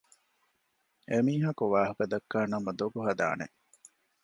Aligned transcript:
އެމީހަކު 1.09 1.63
ވާހަކަދައްކާ 1.73 2.39
ނަމަ 2.51 2.71
ދޮގު 2.79 2.99
ހަދާނެ 3.07 3.45